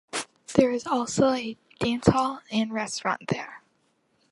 [0.55, 3.61] There is also a dance hall and restaurant there.